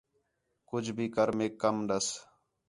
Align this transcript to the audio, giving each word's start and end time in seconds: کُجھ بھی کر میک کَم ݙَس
کُجھ 0.69 0.89
بھی 0.95 1.05
کر 1.15 1.29
میک 1.37 1.53
کَم 1.61 1.75
ݙَس 1.87 2.07